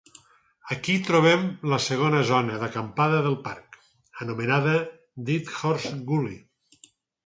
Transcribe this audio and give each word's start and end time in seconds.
Aquí 0.75 0.95
trobem 1.09 1.43
la 1.73 1.79
segona 1.89 2.23
zona 2.31 2.57
d'acampada 2.65 3.21
del 3.29 3.39
parc, 3.51 3.81
anomenada 4.27 4.77
Dead 5.31 5.57
Horse 5.63 5.97
Gully. 6.13 6.39